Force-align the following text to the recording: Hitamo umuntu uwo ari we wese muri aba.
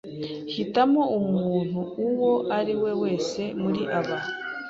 Hitamo 0.53 1.03
umuntu 1.19 1.79
uwo 2.07 2.31
ari 2.57 2.73
we 2.81 2.91
wese 3.01 3.41
muri 3.61 3.81
aba. 3.99 4.17